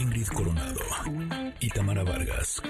[0.00, 0.80] Ingrid Coronado
[1.60, 2.62] y Tamara Vargas.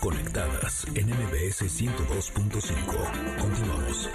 [0.00, 3.36] Conectadas en MBS 102.5.
[3.38, 4.08] Continuamos.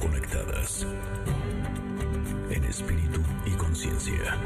[0.00, 0.86] Conectadas
[2.50, 4.36] en espíritu y conciencia.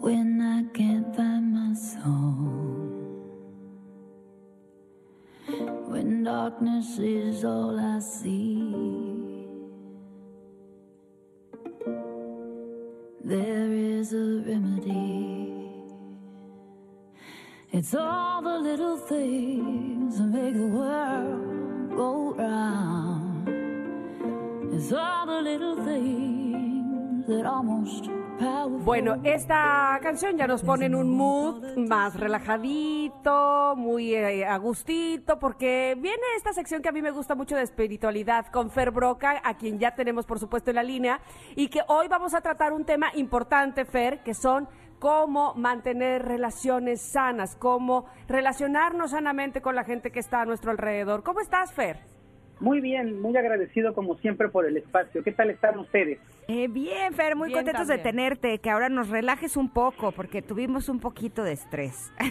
[0.00, 2.66] When I can't find my soul.
[5.88, 8.45] When darkness is all I see.
[17.86, 23.48] It's all the little things that make the world go round.
[24.74, 28.10] It's all the little things that almost.
[28.84, 35.38] Bueno, esta canción ya nos pone en un mood más relajadito, muy eh, a gustito,
[35.38, 39.40] porque viene esta sección que a mí me gusta mucho de espiritualidad con Fer Broca,
[39.42, 41.20] a quien ya tenemos por supuesto en la línea,
[41.54, 44.68] y que hoy vamos a tratar un tema importante, Fer, que son
[44.98, 51.22] cómo mantener relaciones sanas, cómo relacionarnos sanamente con la gente que está a nuestro alrededor.
[51.22, 52.15] ¿Cómo estás, Fer?
[52.58, 55.22] Muy bien, muy agradecido como siempre por el espacio.
[55.22, 56.18] ¿Qué tal están ustedes?
[56.48, 60.40] Eh, bien, Fer, muy Bien contentos de tenerte, que ahora nos relajes un poco, porque
[60.40, 62.12] tuvimos un poquito de estrés.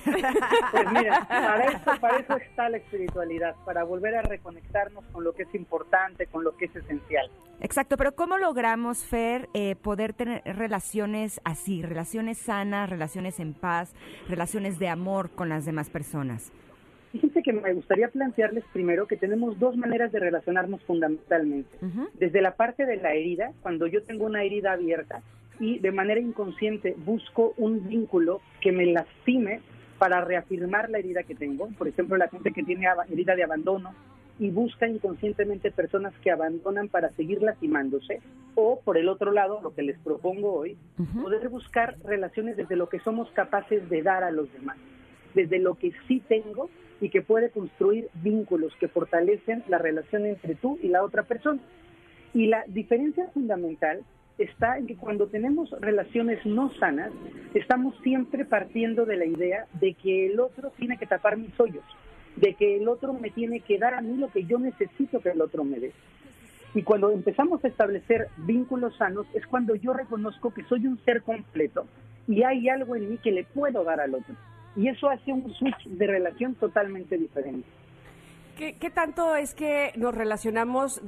[0.72, 5.34] Pues mira, para eso, para eso está la espiritualidad, para volver a reconectarnos con lo
[5.34, 7.30] que es importante, con lo que es esencial.
[7.62, 13.94] Exacto, pero ¿cómo logramos, Fer, eh, poder tener relaciones así, relaciones sanas, relaciones en paz,
[14.28, 16.52] relaciones de amor con las demás personas?
[17.36, 21.69] Fíjense que me gustaría plantearles primero que tenemos dos maneras de relacionarnos fundamentalmente.
[21.81, 22.08] Ujú.
[22.14, 25.22] Desde la parte de la herida, cuando yo tengo una herida abierta
[25.59, 29.59] y de manera inconsciente busco un vínculo que me lastime
[30.00, 31.67] para reafirmar la herida que tengo.
[31.78, 33.94] Por ejemplo, la gente que tiene herida de abandono
[34.39, 38.22] y busca inconscientemente personas que abandonan para seguir lastimándose.
[38.56, 41.23] O, por el otro lado, lo que les propongo hoy, Ujú.
[41.23, 44.78] poder buscar relaciones desde lo que somos capaces de dar a los demás,
[45.34, 46.69] desde lo que sí tengo
[47.01, 51.61] y que puede construir vínculos que fortalecen la relación entre tú y la otra persona.
[52.33, 54.01] Y la diferencia fundamental
[54.38, 57.11] está en que cuando tenemos relaciones no sanas,
[57.53, 61.83] estamos siempre partiendo de la idea de que el otro tiene que tapar mis hoyos,
[62.35, 65.29] de que el otro me tiene que dar a mí lo que yo necesito que
[65.29, 65.91] el otro me dé.
[66.73, 71.22] Y cuando empezamos a establecer vínculos sanos es cuando yo reconozco que soy un ser
[71.22, 71.88] completo
[72.27, 74.35] y hay algo en mí que le puedo dar al otro.
[74.75, 77.68] Y eso hace un switch de relación totalmente diferente.
[78.58, 81.02] ¿Qué, qué tanto es que nos relacionamos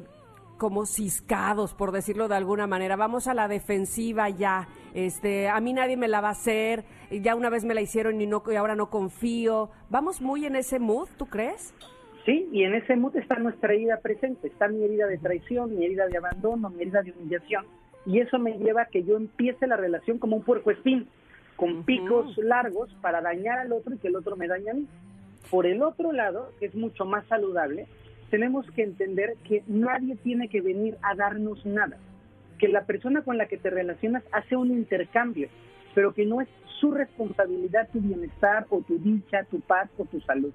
[0.57, 2.95] como ciscados, por decirlo de alguna manera?
[2.95, 4.67] Vamos a la defensiva ya.
[4.93, 6.85] Este, a mí nadie me la va a hacer.
[7.11, 9.69] Ya una vez me la hicieron y no y ahora no confío.
[9.89, 11.73] Vamos muy en ese mood, ¿tú crees?
[12.27, 15.85] Sí, y en ese mood está nuestra herida presente, está mi herida de traición, mi
[15.85, 17.65] herida de abandono, mi herida de humillación,
[18.05, 21.07] y eso me lleva a que yo empiece la relación como un puercoespín,
[21.57, 24.87] con picos largos para dañar al otro y que el otro me dañe a mí.
[25.49, 27.87] Por el otro lado, que es mucho más saludable,
[28.29, 31.97] tenemos que entender que nadie tiene que venir a darnos nada,
[32.59, 35.49] que la persona con la que te relacionas hace un intercambio,
[35.95, 36.47] pero que no es
[36.79, 40.53] su responsabilidad tu bienestar o tu dicha, tu paz o tu salud.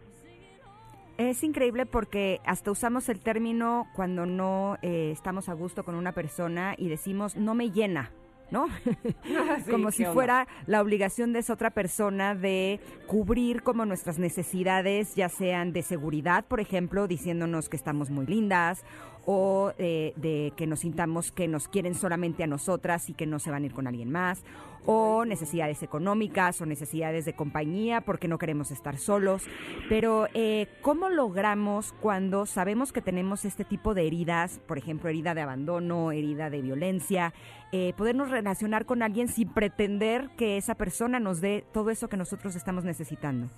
[1.19, 6.13] Es increíble porque hasta usamos el término cuando no eh, estamos a gusto con una
[6.13, 8.13] persona y decimos no me llena,
[8.51, 8.67] ¿no?
[9.71, 15.29] como si fuera la obligación de esa otra persona de cubrir como nuestras necesidades, ya
[15.29, 18.85] sean de seguridad, por ejemplo, diciéndonos que estamos muy lindas,
[19.25, 23.39] o eh, de que nos sintamos que nos quieren solamente a nosotras y que no
[23.39, 24.45] se van a ir con alguien más,
[24.85, 29.45] o necesidades económicas o necesidades de compañía porque no queremos estar solos.
[29.89, 35.35] Pero, eh, ¿cómo logramos cuando sabemos que tenemos este tipo de heridas, por ejemplo, herida
[35.35, 37.33] de abandono, herida de violencia,
[37.71, 42.17] eh, podernos relacionar con alguien sin pretender que esa persona nos dé todo eso que
[42.17, 43.49] nosotros estamos necesitando?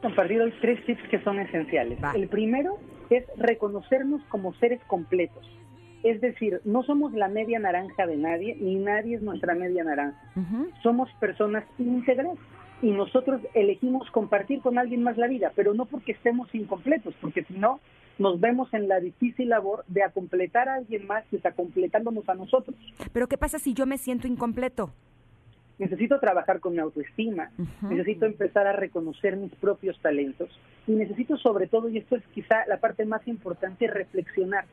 [0.00, 2.02] compartir hoy tres tips que son esenciales.
[2.02, 2.12] Va.
[2.12, 2.78] El primero
[3.10, 5.46] es reconocernos como seres completos.
[6.02, 10.18] Es decir, no somos la media naranja de nadie, ni nadie es nuestra media naranja.
[10.82, 12.38] Somos personas íntegras
[12.80, 17.44] y nosotros elegimos compartir con alguien más la vida, pero no porque estemos incompletos, porque
[17.44, 17.80] si no,
[18.20, 22.34] nos vemos en la difícil labor de acompletar a alguien más que está completándonos a
[22.34, 22.76] nosotros.
[23.12, 24.92] Pero ¿qué pasa si yo me siento incompleto?
[25.80, 27.50] necesito trabajar con mi autoestima,
[27.88, 30.50] necesito empezar a reconocer mis propios talentos
[30.86, 34.66] y necesito sobre todo, y esto es quizá la parte más importante, reflexionar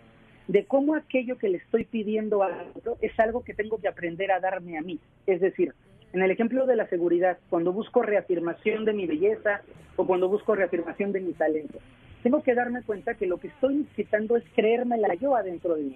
[0.50, 4.34] de cómo aquello que le estoy pidiendo al otro es algo que tengo que aprender
[4.34, 5.00] a darme a mí.
[5.26, 5.74] Es decir,
[6.14, 9.62] en el ejemplo de la seguridad, cuando busco reafirmación de mi belleza
[9.96, 11.80] o cuando busco reafirmación de mi talento,
[12.24, 15.96] tengo que darme cuenta que lo que estoy necesitando es creérmela yo adentro de mí.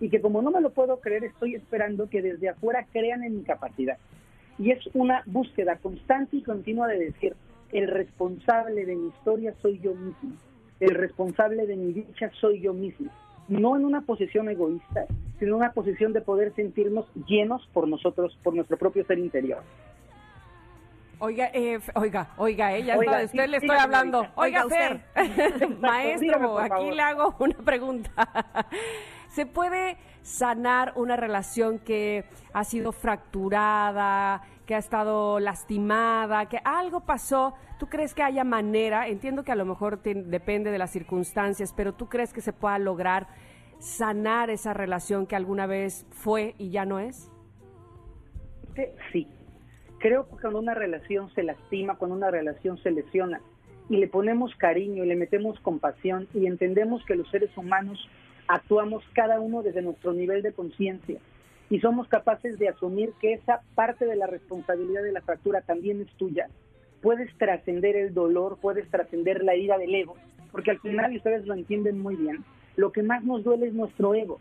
[0.00, 3.36] Y que como no me lo puedo creer, estoy esperando que desde afuera crean en
[3.36, 3.98] mi capacidad.
[4.58, 7.34] Y es una búsqueda constante y continua de decir,
[7.72, 10.32] el responsable de mi historia soy yo mismo,
[10.80, 13.10] el responsable de mi dicha soy yo mismo.
[13.50, 15.06] No en una posición egoísta,
[15.38, 19.62] sino en una posición de poder sentirnos llenos por nosotros, por nuestro propio ser interior.
[21.18, 24.26] Oiga, eh, oiga, oiga, ella Oiga, usted sí, le estoy hablando.
[24.36, 24.64] oiga.
[24.68, 25.00] Fer,
[25.80, 28.10] maestro, dígame, aquí le hago una pregunta.
[29.28, 37.00] ¿Se puede sanar una relación que ha sido fracturada, que ha estado lastimada, que algo
[37.00, 37.54] pasó?
[37.80, 39.08] ¿Tú crees que haya manera?
[39.08, 42.78] Entiendo que a lo mejor depende de las circunstancias, pero ¿tú crees que se pueda
[42.78, 43.26] lograr
[43.80, 47.32] sanar esa relación que alguna vez fue y ya no es?
[49.10, 49.26] sí.
[49.98, 53.40] Creo que cuando una relación se lastima, cuando una relación se lesiona
[53.88, 57.98] y le ponemos cariño y le metemos compasión y entendemos que los seres humanos
[58.46, 61.18] actuamos cada uno desde nuestro nivel de conciencia
[61.70, 66.00] y somos capaces de asumir que esa parte de la responsabilidad de la fractura también
[66.00, 66.48] es tuya,
[67.00, 70.16] puedes trascender el dolor, puedes trascender la herida del ego,
[70.50, 72.44] porque al final, y ustedes lo entienden muy bien,
[72.76, 74.40] lo que más nos duele es nuestro ego,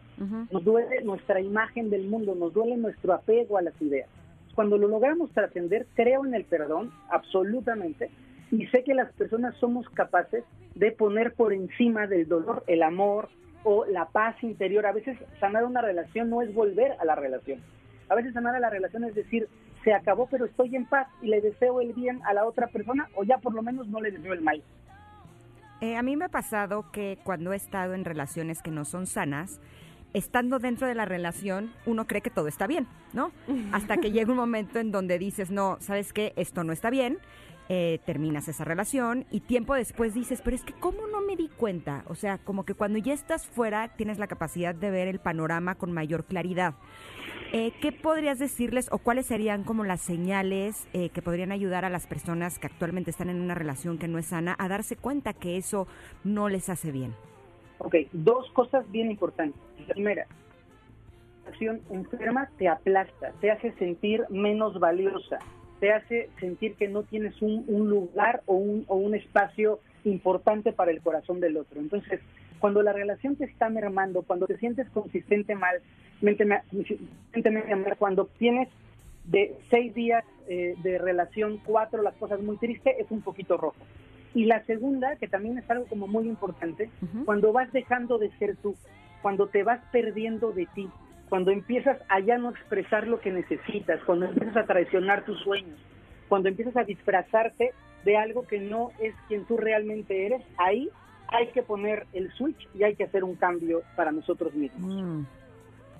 [0.51, 4.09] nos duele nuestra imagen del mundo, nos duele nuestro apego a las ideas.
[4.55, 8.09] Cuando lo logramos trascender, creo en el perdón, absolutamente,
[8.51, 10.43] y sé que las personas somos capaces
[10.73, 13.29] de poner por encima del dolor el amor
[13.63, 14.85] o la paz interior.
[14.85, 17.61] A veces sanar una relación no es volver a la relación.
[18.09, 19.47] A veces sanar a la relación es decir,
[19.83, 23.07] se acabó, pero estoy en paz y le deseo el bien a la otra persona
[23.15, 24.63] o ya por lo menos no le deseo el mal.
[25.81, 29.07] Eh, a mí me ha pasado que cuando he estado en relaciones que no son
[29.07, 29.61] sanas,
[30.13, 33.31] estando dentro de la relación, uno cree que todo está bien, ¿no?
[33.71, 36.33] Hasta que llega un momento en donde dices, no, ¿sabes qué?
[36.35, 37.19] Esto no está bien.
[37.71, 41.49] Eh, terminas esa relación y tiempo después dices, pero es que ¿cómo no me di
[41.49, 42.03] cuenta?
[42.07, 45.75] O sea, como que cuando ya estás fuera tienes la capacidad de ver el panorama
[45.75, 46.73] con mayor claridad.
[47.53, 51.89] Eh, ¿Qué podrías decirles o cuáles serían como las señales eh, que podrían ayudar a
[51.89, 55.33] las personas que actualmente están en una relación que no es sana a darse cuenta
[55.33, 55.87] que eso
[56.23, 57.13] no les hace bien?
[57.77, 59.61] Ok, dos cosas bien importantes.
[59.87, 60.25] La primera,
[61.43, 65.39] la acción enferma te aplasta, te hace sentir menos valiosa,
[65.79, 70.71] te hace sentir que no tienes un, un lugar o un, o un espacio importante
[70.71, 71.79] para el corazón del otro.
[71.79, 72.19] Entonces,
[72.59, 75.81] cuando la relación te está mermando, cuando te sientes consistente mal,
[77.97, 78.67] cuando tienes
[79.25, 83.77] de seis días eh, de relación, cuatro, las cosas muy tristes, es un poquito rojo.
[84.33, 86.89] Y la segunda, que también es algo como muy importante,
[87.25, 88.75] cuando vas dejando de ser tú,
[89.21, 90.87] cuando te vas perdiendo de ti,
[91.29, 95.77] cuando empiezas a ya no expresar lo que necesitas, cuando empiezas a traicionar tus sueños,
[96.27, 97.73] cuando empiezas a disfrazarte
[98.03, 100.89] de algo que no es quien tú realmente eres, ahí
[101.27, 105.25] hay que poner el switch y hay que hacer un cambio para nosotros mismos.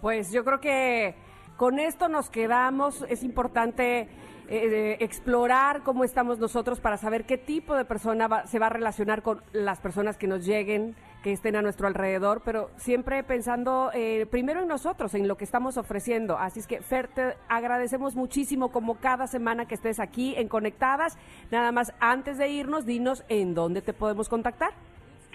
[0.01, 1.13] Pues yo creo que
[1.57, 3.05] con esto nos quedamos.
[3.09, 4.07] Es importante
[4.51, 8.69] eh, explorar cómo estamos nosotros para saber qué tipo de persona va- se va a
[8.69, 13.91] relacionar con las personas que nos lleguen, que estén a nuestro alrededor, pero siempre pensando
[13.93, 16.37] eh, primero en nosotros, en lo que estamos ofreciendo.
[16.37, 21.17] Así es que, Fer, te agradecemos muchísimo como cada semana que estés aquí en Conectadas.
[21.51, 24.71] Nada más, antes de irnos, dinos en dónde te podemos contactar.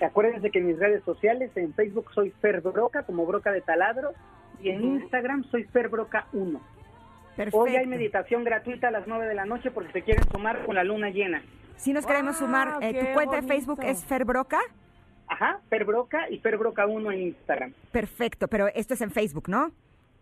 [0.03, 4.13] Acuérdense que en mis redes sociales, en Facebook soy Fer Broca, como Broca de Taladro,
[4.61, 6.61] y en Instagram soy Fer Broca 1.
[7.37, 7.59] Perfecto.
[7.59, 10.75] Hoy hay meditación gratuita a las 9 de la noche porque se quieren sumar con
[10.75, 11.43] la luna llena.
[11.77, 12.47] Si nos queremos ¡Wow!
[12.47, 13.49] sumar, eh, tu ¡Qué cuenta de!
[13.49, 14.61] Facebook es Fer Broca.
[15.27, 17.73] Ajá, Fer Broca y Fer Broca 1 en Instagram.
[17.91, 19.73] Perfecto, pero esto es en Facebook, ¿no?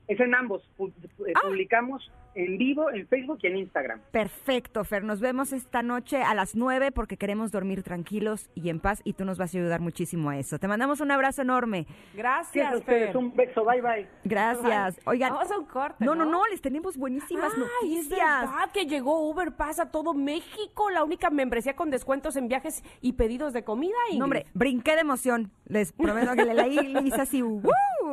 [0.09, 0.63] Es en ambos.
[0.79, 4.01] Eh, Publicamos en vivo en Facebook y en Instagram.
[4.11, 5.05] Perfecto, Fer.
[5.05, 9.13] Nos vemos esta noche a las 9 porque queremos dormir tranquilos y en paz y
[9.13, 10.59] tú nos vas a ayudar muchísimo a eso.
[10.59, 11.87] Te mandamos un abrazo enorme.
[12.15, 13.17] Gracias, a ustedes, Fer.
[13.19, 14.09] un beso, bye bye.
[14.25, 14.99] Gracias.
[15.05, 15.35] Oigan.
[15.35, 16.31] Vamos a un corte, No, no, ¿no?
[16.33, 18.41] no, les tenemos buenísimas Ay, es noticias.
[18.51, 22.83] verdad que llegó Uber Pass a todo México, la única membresía con descuentos en viajes
[23.03, 23.93] y pedidos de comida.
[24.17, 25.51] No, hombre, brinqué de emoción.
[25.67, 27.43] Les prometo que le leí y hice así.
[27.43, 27.71] ¡Woo!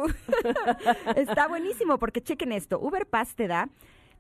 [1.15, 2.79] Está buenísimo porque chequen esto.
[2.79, 3.70] Uber Pass te da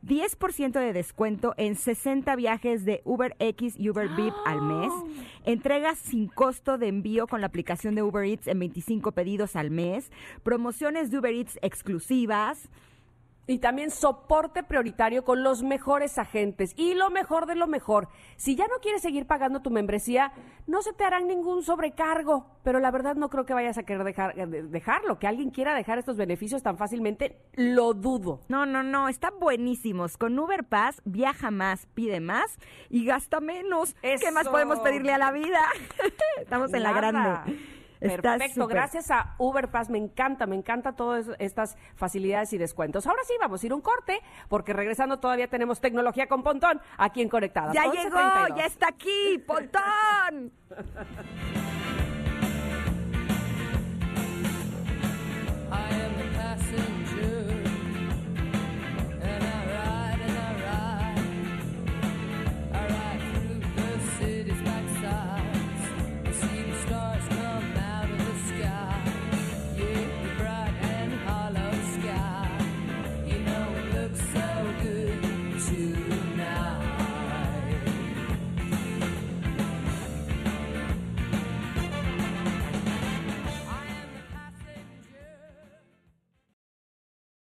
[0.05, 4.91] 10% de descuento en 60 viajes de Uber X y Uber Bip al mes.
[5.45, 9.71] Entregas sin costo de envío con la aplicación de Uber Eats en 25 pedidos al
[9.71, 10.11] mes.
[10.43, 12.69] Promociones de Uber Eats exclusivas.
[13.49, 16.73] Y también soporte prioritario con los mejores agentes.
[16.77, 20.31] Y lo mejor de lo mejor, si ya no quieres seguir pagando tu membresía,
[20.67, 22.45] no se te harán ningún sobrecargo.
[22.63, 25.17] Pero la verdad no creo que vayas a querer dejar, eh, dejarlo.
[25.17, 28.41] Que alguien quiera dejar estos beneficios tan fácilmente, lo dudo.
[28.49, 30.15] No, no, no, están buenísimos.
[30.15, 33.95] Con Uber Pass viaja más, pide más y gasta menos.
[34.03, 35.61] ¿Qué más podemos pedirle a la vida?
[36.39, 37.78] Estamos en la grande.
[37.99, 43.05] Perfecto, gracias a Uber Pass, me encanta, me encanta todas estas facilidades y descuentos.
[43.07, 47.21] Ahora sí, vamos a ir un corte, porque regresando todavía tenemos tecnología con Pontón aquí
[47.21, 47.73] en Conectadas.
[47.73, 47.93] Ya 11:32.
[47.93, 50.53] llegó, ya está aquí, Pontón.